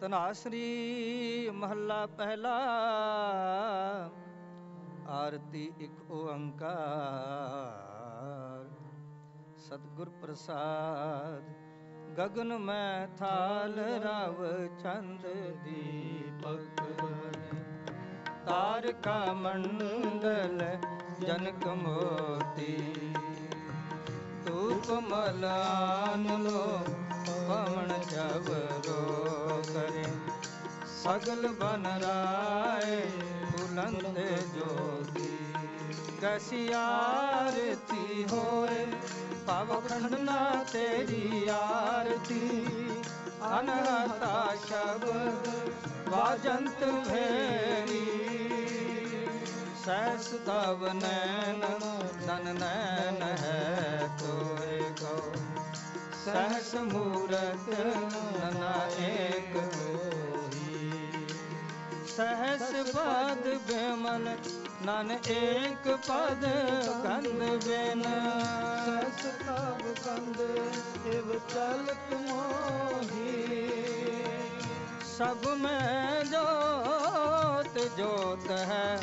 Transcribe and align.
ਤਨਾਸਰੀ 0.00 1.50
ਮਹੱਲਾ 1.54 2.06
ਪਹਿਲਾ। 2.06 2.58
ਆਰਤੀ 5.12 5.72
ਇੱਕ 5.80 6.10
ਓੰਕਾਰ। 6.10 8.68
ਸਤਿਗੁਰ 9.58 10.10
ਪ੍ਰਸਾਦ, 10.22 11.50
ਗਗਨ 12.18 12.56
ਮੈਂ 12.58 13.08
ਥਾਲ 13.18 13.74
ਰਵ 14.04 14.44
ਚੰਦ 14.78 15.26
ਦੀਪਕ 15.64 16.80
ਤਾਰਕਾ 18.46 19.32
ਮੰਡਲ 19.32 20.64
ਜਨਕ 21.20 21.66
ਮੋਤੀ। 21.66 23.14
ਧੂਪ 24.46 24.90
ਮਲਾਨ 24.90 26.42
ਲੋ 26.42 26.66
ਪਵਨ 27.26 27.98
ਚਵਰੋ 28.10 29.62
ਕਰੇ। 29.74 30.04
ਸਗਲ 30.86 31.48
ਬਨ 31.48 31.86
ਰਾਏ 31.86 33.02
कंध 33.72 34.16
जोगी 34.54 36.72
आरती 36.72 38.22
होए 38.22 38.86
पवखंड 39.46 40.18
ना 40.18 40.64
तेरी 40.72 41.48
आरती। 41.48 42.40
अनहता 43.42 44.56
शब, 44.56 45.04
वाजंत 46.08 47.08
भेरी। 47.08 48.06
सैस 49.84 50.32
तब 50.32 50.90
नैन 50.94 51.60
नन 52.28 52.56
नैन 52.56 53.22
है 53.22 54.18
तोरे 54.18 54.94
गौ। 55.02 55.32
सहस 56.24 56.74
मूरत 56.74 57.66
नना 57.68 58.88
ਸਹਸ 62.11 62.71
ਪਦ 62.87 63.47
ਬੇਮਨ 63.67 64.35
ਨਨ 64.85 65.11
ਏਕ 65.11 65.87
ਪਦ 66.07 66.45
ਕੰਦ 67.03 67.43
ਬਿਨ 67.65 68.03
ਸਸ 68.85 69.25
ਤਬ 69.39 69.81
ਕੰਦ 70.05 70.39
ਇਵ 71.07 71.33
ਚਲਤ 71.49 72.13
ਮੋਹੀ 72.21 73.67
ਸਭ 75.17 75.47
ਮੈਂ 75.57 76.23
ਜੋਤ 76.23 77.79
ਜੋਤ 77.97 78.49
ਹੈ 78.51 78.99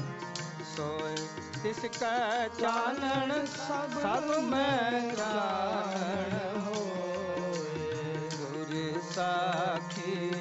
ਸੋਏ 0.77 1.17
ਤਿਸ 1.63 1.81
ਕੈ 2.01 2.49
ਚਾਨਣ 2.61 3.45
ਸਭ 3.47 4.31
ਮੈਂ 4.43 5.01
ਚਾਨਣ 5.11 6.61
ਹੋਏ 6.61 8.29
ਗੁਰ 8.31 9.01
ਸਾਖੀ 9.15 10.38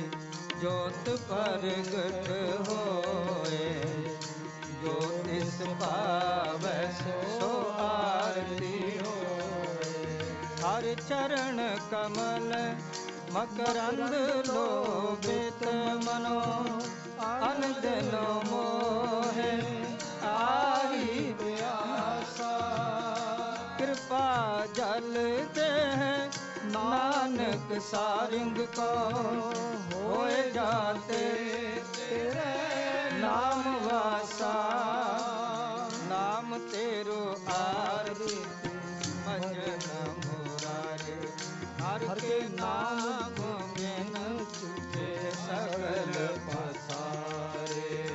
ਜੋਤ 0.62 1.08
ਪ੍ਰਗਟ 1.28 2.30
ਹੋਏ 2.68 3.82
ਜੋ 4.82 5.22
ਤਿਸ 5.24 5.62
ਪਾਵੈ 5.80 6.94
ਸੋ 7.00 7.74
ਆਰਤੀ 7.78 8.98
ਹੋਏ। 8.98 10.18
ਹਰ 10.62 10.94
ਚਰਨ 11.08 11.78
ਕਮਲ 11.90 12.54
ਮਕਰੰਦ 13.32 14.14
ਲੋਭਿਤ 14.46 15.66
ਮਨੋ, 16.04 16.40
ਅਨ 17.24 17.72
ਦਿਨ 17.82 18.16
ਮੋਹਿ। 18.50 19.77
ਨਾਨਕ 27.28 27.82
ਸਾਰਿੰਗ 27.82 28.56
ਕੋ 28.76 29.22
ਹੋਏ 29.94 30.50
ਜਾਤੇ, 30.50 31.32
ਤੇਰੇ 31.96 33.10
ਨਾਮ 33.10 33.76
ਵਾਸਾ। 33.76 34.52
ਨਾਮ 36.08 36.58
ਤੇਰੋ 36.72 37.40
ਆਰਤੀ, 37.48 38.44
ਭਜਨ 39.26 39.78
ਮੁਰਾਰੇ। 40.26 41.28
ਹਰ 41.82 42.14
ਕੇ 42.18 42.48
ਨਾਮ 42.50 43.32
ਬਿਨ 43.74 44.44
ਛੁਟੇ 44.54 45.32
ਸਗਲ 45.46 46.38
ਪਸਾਰੇ। 46.46 48.08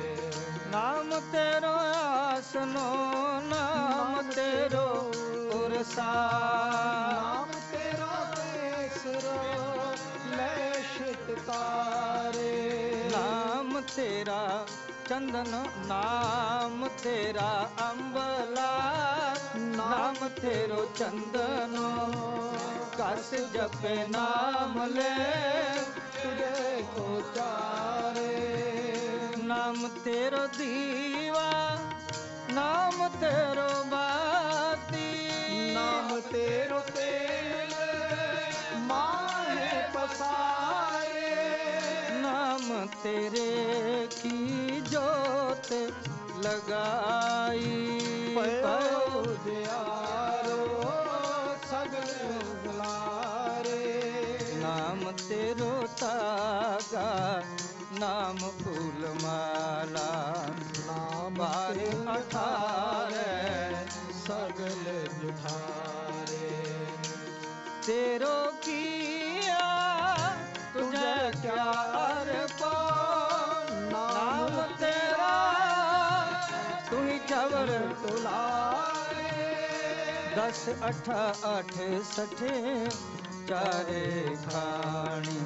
ਨਾਮ 0.66 1.20
ਤੇਰੋ 1.32 1.72
ਆਸਨੋ, 2.04 2.94
ਨਾਮ 3.40 4.30
ਤੇਰੋ 4.30 5.12
ਉਰਸਾ 5.54 6.63
ਤੇਰਾ, 13.96 14.66
ਚੰਦਨ 15.08 15.64
ਨਾਮ 15.86 16.88
ਤੇਰਾ, 17.02 17.70
ਅੰਬਲਾ 17.90 18.92
ਨਾਮ 19.56 20.28
ਤੇਰੋ 20.28 20.90
ਚੰਦਨ। 20.96 21.76
ਕਸ 22.98 23.34
ਜਪੇ 23.34 24.06
ਨਾਮ 24.06 24.84
ਲੈ, 24.86 25.74
ਤੁਝੇ 26.22 26.84
ਕੋ 26.96 27.22
ਚਾਰੇ। 27.34 28.62
ਨਾਮ 29.44 29.88
ਤੇਰੋ 30.04 30.46
ਦੀਵਾ, 30.46 31.78
ਨਾਮ 32.50 33.08
ਤੇਰੋ 33.08 33.84
ਬਾਤੀ। 33.84 35.28
ਨਾਮ 35.74 36.20
ਤੇਰੋ 36.20 36.80
तेरो 67.86 68.36
किया 68.64 69.64
तुझे 70.74 71.30
क्या 71.40 71.64
अर्पण? 72.02 73.72
नाम 73.90 74.54
तेरा, 74.76 75.34
तू 76.90 76.96
ही 77.02 77.18
तुलारे 78.00 79.42
दस, 80.36 80.62
अठ 80.82 81.08
अठ 81.44 81.74
सठे, 82.12 82.88
चारे 83.48 84.06
खाणी। 84.46 85.42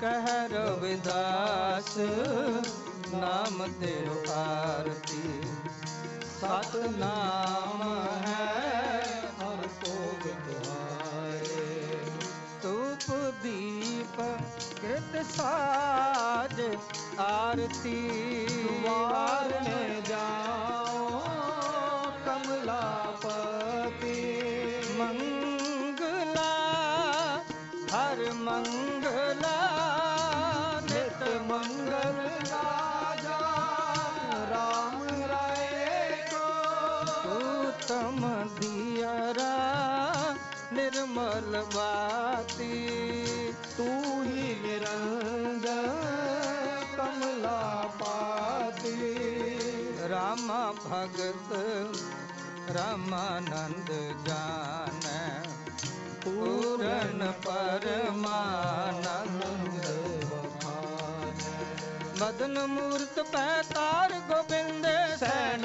कह 0.00 0.26
रविदास 0.52 1.94
ਨਾਮ 3.14 3.66
ਤੇਰੋ 3.80 4.22
ਆਰਤੀ 4.34 5.42
ਸਤ 6.40 6.76
ਨਾਮ 6.76 7.69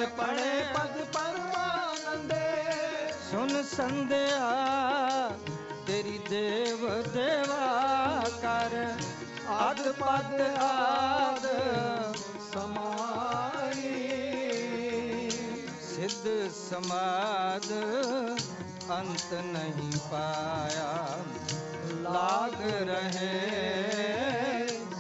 ਪੜੇ 0.05 0.65
ਪਦ 0.73 1.03
ਪਰਮਾਨੰਦੇ। 1.03 2.63
ਸੁਨ 3.31 3.63
ਸੰਧਿਆ, 3.63 4.51
ਤੇਰੀ 5.87 6.19
ਦੇਵ 6.29 7.11
ਦੇਵਾ 7.11 8.23
ਕਰ। 8.41 8.93
ਆਦ 9.49 9.91
ਪਦ 9.91 10.41
ਆਦ 10.59 11.47
ਸਮਾਈ। 12.53 14.09
ਸਿੱਧ 15.81 16.51
ਸਮਾਦ 16.51 17.71
ਅੰਤ 18.91 19.33
ਨਹੀਂ 19.33 19.91
ਪਾਇਆ। 20.11 21.19
ਲਾਗ 21.95 22.71
ਰਹੇ 22.71 23.41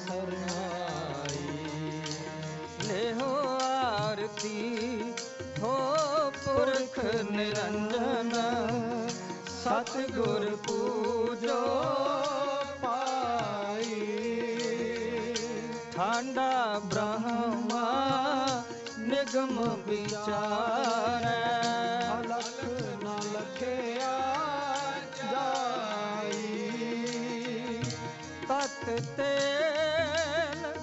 ਸਰਨਾਈ। 0.07 2.01
ਲੇਹੋ 2.83 3.59
ਆਰਤੀ 3.61 4.74
निरंजन, 7.05 8.31
सतगुर 9.47 10.61
पूजो 10.67 11.61
पाई। 12.85 14.01
ठंडा 15.93 16.79
ब्रह्मा, 16.79 17.85
निगम 18.99 19.59
विचार। 19.89 21.25
अलख 22.17 22.65
तेल 29.17 30.73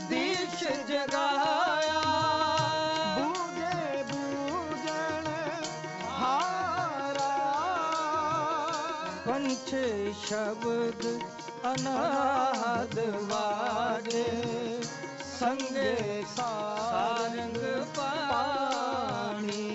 जगदीश 0.01 0.61
जगाया। 0.89 2.01
बूझे 3.19 4.03
बूझण 4.03 5.27
हारा। 6.09 7.33
पंच 9.21 9.69
शब्द 10.29 11.21
अनाद 11.65 12.99
वाजे। 13.33 14.27
संगे 15.23 16.23
सारंग 16.23 17.85
पानी। 17.99 19.71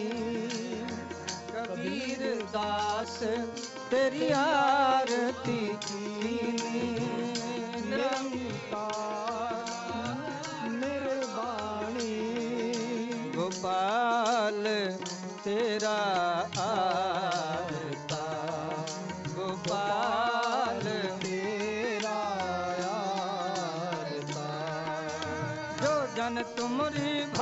कबीर 1.51 2.43
दास 2.43 3.19
तेरी 3.91 4.29
आरती 4.29 5.67
कीनी। 5.67 7.24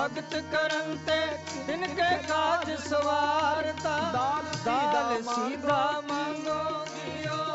भक्त 0.04 0.34
करंते 0.52 1.18
तिनके 1.66 2.08
काज 2.24 2.70
सवारता। 2.80 3.94
दाल 4.14 4.48
दाल 4.66 5.12
सीधा। 5.22 5.78
मांगो 6.08 6.58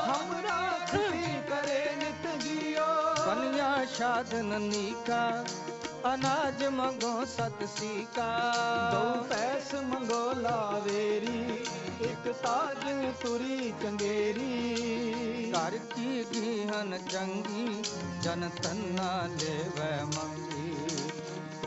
हमरा 0.03 0.61
खुशी 0.87 1.35
करे 1.51 1.83
नित 1.97 2.25
जियो। 2.45 2.87
कन्या 3.19 3.69
साधन 3.87 4.57
नीका 4.63 5.21
अनाज 6.05 6.65
मंगो 6.73 7.13
सत 7.27 7.65
सीका। 7.75 8.31
दो 8.93 9.05
पैस 9.29 9.75
मंगो 9.85 10.23
लावेरी 10.41 11.41
एक 12.03 12.33
ताज 12.39 12.83
तुरी 13.23 13.71
चंगेरी। 13.83 14.55
कर 15.53 15.77
की 15.93 16.11
गीहन 16.33 16.97
चंगी 17.11 17.83
जन 18.23 18.51
तन्ना 18.63 19.11
लेवै 19.37 19.93
मंगी। 20.17 20.58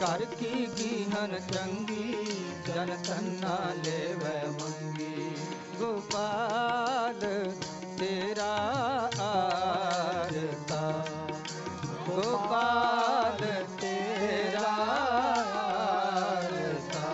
ਕਰ 0.02 0.26
ਕੀ 0.26 0.68
ਗੀਹਨ 0.78 1.40
ਚੰਗੀ, 1.54 2.14
ਜਨ 2.68 3.04
ਸੰਨਾ 3.04 3.58
ਲੈਵੈ 3.86 4.46
ਮੰਗੀ। 4.52 5.36
ਗੋਪਾਲ, 5.80 7.20
ਤੇਰਾ 8.00 8.54
ਆਰਤਾ 9.22 10.82
ਗੋਪਾਲ, 12.10 13.46
ਤੇਰਾ 13.82 14.74
ਆਰਤਾ 15.56 17.14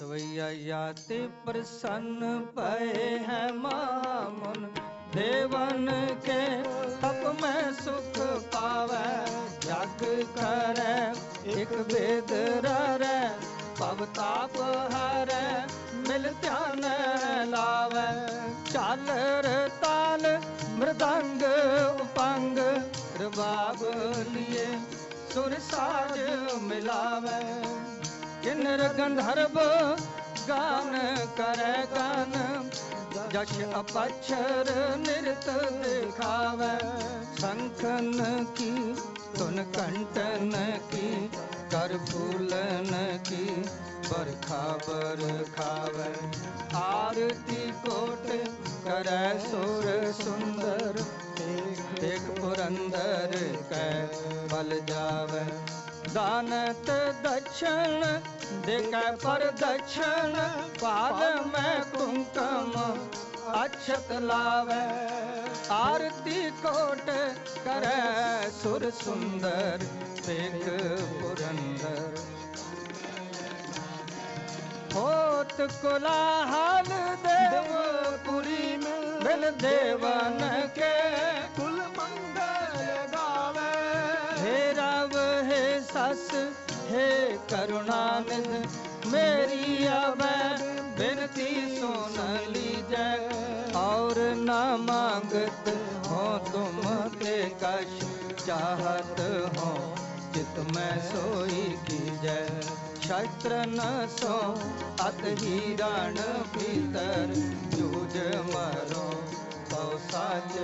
ਸਵਈਆ 0.00 0.50
ਯਾਤੇ 0.50 1.28
ਪ੍ਰਸੰਨ 1.46 2.46
ਪਏ 2.56 3.18
ਹੈ 3.18 3.52
ਮਾਮਨ 3.52 4.68
देवन 5.14 5.86
के 6.26 6.42
तप 7.00 7.22
में 7.42 7.72
सुख 7.74 8.18
पावे। 8.54 9.08
जग 9.60 10.02
करे, 10.36 10.94
एक 11.60 11.72
वेद 11.72 12.32
रे 13.02 13.18
पव 13.80 14.04
ताप 14.18 14.56
हरे, 14.92 15.46
मिल 16.08 16.28
ध्यान 16.40 16.80
लावे। 17.48 18.08
चालर 18.72 19.48
ताल, 19.84 20.26
मृदंग 20.78 21.42
उपंग, 22.00 22.58
रबाब 23.20 23.80
लिए 24.34 24.66
सुर 25.34 25.54
साज 25.60 26.18
मिलावे। 26.62 27.42
किन्नर 28.42 28.82
गंधर्व 28.98 29.60
गान 30.48 30.92
करे 31.40 31.74
गान 31.94 32.32
जश 33.30 33.60
अपक्षर 33.74 34.68
नृत 34.98 35.46
दिखावे। 35.48 36.76
शंखन 37.36 38.08
की 38.58 38.94
तुन 39.38 39.56
कंटन 39.62 40.50
की 40.94 41.28
कर 41.72 41.98
फूलन 41.98 42.90
की, 43.28 43.44
बरखा 44.08 44.62
बरखावे। 44.88 46.10
आरती 46.76 47.70
कोट 47.70 48.26
करे 48.86 49.22
सुर 49.40 50.12
सुंदर 50.24 51.04
एक 52.04 52.40
पुरंदर 52.40 53.38
कै 53.72 53.90
बल 54.46 54.80
जावे। 54.86 55.44
दानत 56.10 56.88
दक्षिण, 57.24 58.02
देख 58.66 58.94
पर 59.24 59.44
दक्षिण 59.50 60.32
पाल 60.82 61.44
में 61.46 61.82
कुंकम 61.92 62.72
अक्षत 63.52 64.08
लावे। 64.22 64.82
आरती 65.74 66.50
कोट 66.50 67.06
करे 67.66 68.50
सुर 68.50 68.90
सुंदर, 68.90 69.86
देख 70.26 70.64
पुरंदर। 71.22 72.02
होत 74.94 75.56
कोलाहल 75.82 76.90
देवपुरी 77.26 78.76
में 78.76 79.02
बिल 79.24 79.50
देवन 79.60 80.38
के 80.78 80.94
हे 86.00 86.14
सस 86.14 86.30
हे 86.90 87.38
करुणानिध। 87.50 88.48
मेरी 89.06 89.86
अब 89.86 90.18
बिनती 90.98 91.78
सुन 91.78 92.16
लीजै 92.48 93.12
और 93.74 94.14
न 94.36 94.50
मांगत 94.80 95.68
हो 96.06 96.38
तुम 96.38 96.80
ते 97.14 97.36
कश 97.62 98.00
चाहत 98.46 99.20
हो 99.58 99.94
चित 100.34 100.58
में 100.76 101.00
सोई 101.00 101.62
की 101.88 102.18
जय 102.22 102.60
शस्त्र 103.02 103.64
न 103.68 104.06
सो, 104.20 104.36
अत 105.04 105.22
ही 105.24 105.74
रण 105.74 106.14
भीतर, 106.54 107.34
जूझ 107.76 108.16
मरो 108.50 109.08
तो 109.70 109.98
साच 109.98 110.58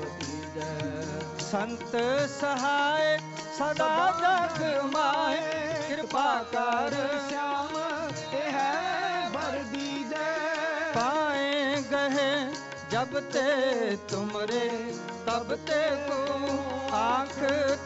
बतीजै। 0.00 1.31
संत 1.52 1.90
सहाय, 2.32 3.18
सदा 3.56 3.88
जग 4.20 4.60
माए। 4.84 5.40
कृपा 5.88 6.30
कर 6.44 6.94
श्याम 7.28 7.74
यह 8.34 8.56
भर 9.34 9.58
दीजे 9.64 10.30
पाए 10.94 11.82
गहे 11.90 12.30
जब 12.90 13.18
ते 13.28 13.44
तुमरे, 13.96 14.64
तब 15.28 15.54
ते 15.68 15.82
को 16.06 16.22
आँख 16.96 17.36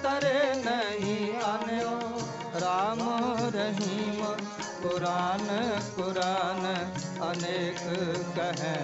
तरे 0.05 0.39
नहीं 0.63 1.19
आन्यो। 1.43 1.99
राम 2.59 3.05
रहीम 3.57 4.25
कुरान 4.81 5.47
कुरान 5.97 6.65
अनेक 7.29 7.85
कहे, 8.39 8.79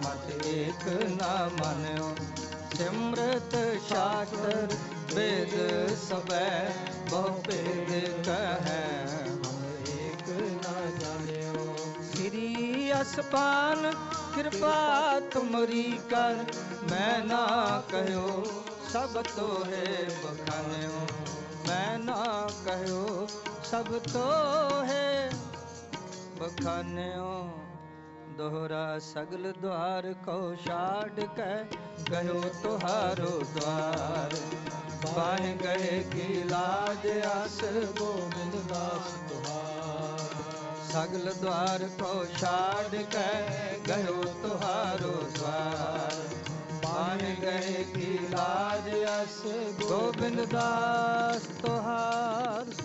मत 0.00 0.46
एक 0.46 0.86
न 1.14 1.34
मान्यो। 1.60 2.23
सिमृत 2.76 3.52
शास्त्र 3.88 4.52
वेद 5.14 5.52
सबे 5.98 6.46
बहु 7.10 7.28
वेद 7.48 7.90
कहे 8.28 8.80
एक 10.06 10.24
श्री 12.08 12.90
असपान, 12.90 13.90
कृपा 14.34 14.78
तुमरी 15.32 15.82
कर। 16.12 16.40
मैं 16.90 17.24
ना 17.24 17.44
कहो 17.90 18.28
सब 18.92 19.22
तो 19.28 19.46
है 19.64 19.86
बखान्यो 20.22 20.98
मैं 21.68 21.98
ना 21.98 22.22
कहो 22.66 23.26
सब 23.70 23.92
तो 24.08 24.24
है 24.90 25.08
बखान्यो 26.40 27.30
दोहरा 28.38 28.98
सगल 28.98 29.44
द्वार 29.60 30.06
को 30.24 30.36
छाड़ 30.56 31.24
के 31.38 31.52
गयो 32.08 32.40
तुहारो 32.62 33.34
द्वार। 33.50 34.34
बाह 35.04 35.44
गए 35.62 35.98
की 36.14 36.26
लाज 36.44 37.06
आस 37.26 37.58
गोविंद 37.98 38.54
दास 38.70 39.12
तुहार। 39.30 40.34
सगल 40.88 41.30
द्वार 41.40 41.84
को 42.00 42.12
छाड़ 42.34 43.02
के 43.14 43.28
गयो 43.88 44.16
तुहारो 44.42 45.14
द्वार। 45.38 46.18
बाह 46.84 47.22
गए 47.42 47.84
की 47.90 48.12
लाज 48.28 48.88
आस 49.10 49.42
गोविंद 49.82 50.40
दास 50.48 51.48
तुहार। 51.62 52.83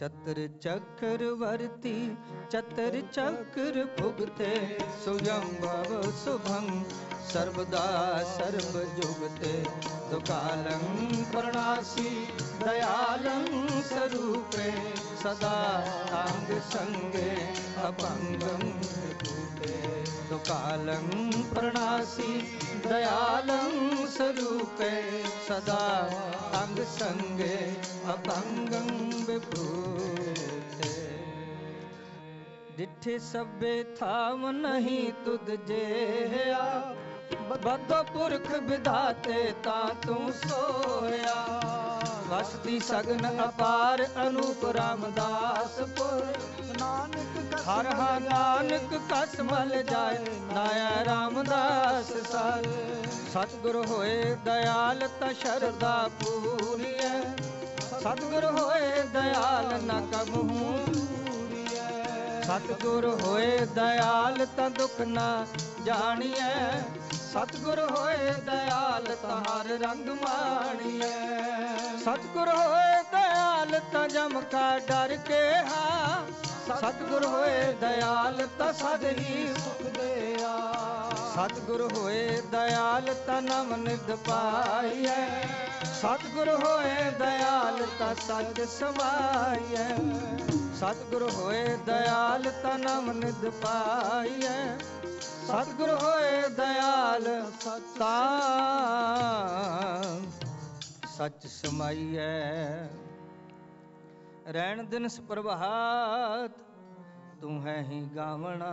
चतर 0.00 0.60
चक्रवर्ती 0.62 2.16
चतर 2.52 2.94
चक्र 3.14 3.82
भुगते 4.00 4.78
सुयंभव 5.04 5.90
शुभं, 6.02 6.82
सर्वदा 7.28 7.82
सर्व 8.22 8.78
जुगते। 8.94 9.52
दुकालं 10.10 10.86
प्रणासी 11.30 12.26
दयालं 12.62 13.46
स्वरूपे, 13.82 14.72
सदा 14.94 15.60
अंग 16.22 16.58
संगे 16.60 17.30
अपंगं 17.82 18.66
विभूते 18.72 20.02
दुकालं 20.28 21.30
प्रणासी 21.54 22.40
दयालं 22.86 24.06
स्वरूपे, 24.06 25.24
सदा 25.48 25.86
अंग 26.70 26.78
संगे 26.86 27.54
अपंगं 28.12 28.90
विभूते 29.26 30.90
डिठे 32.76 33.18
सबे 33.18 33.72
थाम 33.94 34.46
नहीं 34.56 35.10
तुद 35.24 35.50
जे 35.68 35.82
आ, 36.52 36.62
बद 37.50 37.92
पुरख 38.12 38.50
विधाते 38.70 39.42
ता 39.66 39.78
तू 40.06 40.16
सोया। 40.44 41.79
ਵਸਤੀ 42.30 42.78
ਸਗਨ 42.80 43.26
ਅਪਾਰ 43.44 44.04
ਅਨੂਪ 44.26 44.64
ਰਾਮਦਾਸਪੁਰ। 44.76 46.26
ਨਾਨਕ 46.78 47.54
ਹਰ 47.60 47.86
ਹਰ 47.94 48.20
ਨਾਨਕ 48.20 48.94
ਕਸਮਲ 49.10 49.82
ਜਾਏ 49.82 50.18
ਨਾਇਆ 50.52 51.04
ਰਾਮਦਾਸ 51.04 52.12
ਸਰ। 52.30 52.68
ਸਤਗੁਰ 53.32 53.76
ਹੋਏ 53.86 54.36
ਦਇਆਲ 54.44 55.08
ਤਾ 55.20 55.32
ਸ਼ਰਦਾ 55.32 55.96
ਪੂਰੀਐ। 56.20 57.20
ਸਤਗੁਰ 58.00 58.44
ਹੋਏ 58.58 59.02
ਦਇਆਲ 59.12 59.82
ਨਾ 59.82 60.00
ਕਮਹੂ 60.12 60.76
ਸਤਗੁਰ 62.44 63.06
ਹੋਏ 63.20 63.58
ਦਇਆਲ 63.74 64.46
ਤਾ 64.56 64.68
ਦੁਖ 64.68 65.00
ਨਾ 65.00 65.46
ਜਾਣੀਐ। 65.84 66.82
ਸਤਗੁਰ 67.32 67.78
ਹੋਏ 67.90 68.32
ਦਇਆਲ 68.46 69.04
ਤਾਂ 69.22 69.40
ਹਰ 69.40 69.66
ਰੰਗ 69.66 70.08
ਮਾਣੀਐ। 70.08 71.10
ਸਤਗੁਰ 72.04 72.48
ਹੋਏ 72.48 73.02
ਦਇਆਲ 73.12 73.80
ਤਾਂ 73.92 74.08
ਜਮ 74.08 74.40
ਕਾ 74.40 74.78
ਡਰ 74.78 75.16
ਕੇ 75.16 75.40
ਹਾਂ। 75.56 76.26
ਸਤਗੁਰ 76.66 77.26
ਹੋਏ 77.26 77.72
ਦਇਆਲ 77.72 78.48
ਤਾਂ 78.58 78.72
ਸਦ 78.72 79.04
ਹੀ 79.04 79.54
ਸੁਖ 79.64 79.82
ਦੇਆ। 79.82 80.56
ਸਤਗੁਰ 81.34 81.92
ਹੋਏ 81.92 82.40
ਦਇਆਲ 82.40 83.14
ਤਾਂ 83.26 83.42
ਨਮ 83.42 83.76
ਨਿਧ 83.76 84.14
ਪਾਈਐ। 84.14 85.44
ਸਤਗੁਰ 86.02 86.48
ਹੋਏ 86.48 87.10
ਦਇਆਲ 87.18 87.86
ਤਾਂ 87.98 88.14
ਸੱਚ 88.14 88.60
ਸਮਾਈਐ। 88.60 89.88
ਸਤਿਗੁਰ 90.80 91.22
ਹੋਏ 91.30 91.76
ਦਇਆਲ 91.76 92.42
ਤਨਮ 92.62 93.10
ਨਿਧ 93.12 93.48
ਪਾਈਐ। 93.50 94.78
ਸਤਿਗੁਰ 95.46 95.90
ਹੋਏ 95.94 96.48
ਦਇਆਲ 96.48 97.24
ਤਾਂ 97.98 98.30
ਸੱਚ 101.08 101.46
ਸਮਾਈਐ। 101.46 102.30
ਰਹਿਣ 104.48 104.82
ਦਿਨ 104.84 105.08
ਪ੍ਰਭਾਤ 105.28 106.56
ਤੂੰ 107.40 107.62
ਹੈ 107.66 107.82
ਹੀ 107.82 108.00
ਗਾਵਣਾ। 108.16 108.72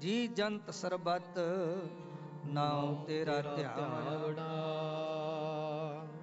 ਜੀ 0.00 0.26
ਜੰਤ 0.26 0.70
ਸਰਬਤ, 0.70 1.38
ਨਾਉ 2.46 2.94
ਤੇਰਾ 3.04 3.40
ਧਿਆਵਣਾ 3.56 4.50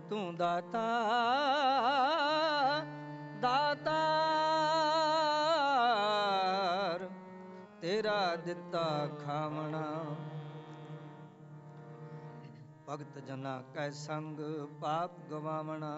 ਤੂੰ 0.09 0.35
ਦਾਤਾ 0.35 0.85
ਦਿੱਤਾ 8.45 9.07
ਖਾਵਣਾ। 9.25 10.03
ਭਗਤ 12.89 13.19
ਜਨਾ 13.19 13.63
ਕੈ 13.73 13.89
ਸੰਗ 13.89 14.39
ਪਾਪ 14.81 15.11
ਗਵਾਵਣਾ। 15.31 15.95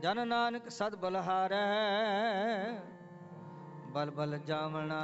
ਜਨ 0.00 0.28
ਨਾਨਕ 0.28 0.68
ਸਦ 0.68 0.94
ਬਲਹਾਰੈ 0.94 1.66
ਬਲ 3.88 4.10
ਬਲ 4.10 4.38
ਜਾਵਣਾ। 4.38 5.02